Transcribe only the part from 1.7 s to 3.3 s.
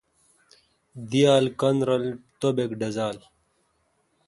رل توبَک ڈزال۔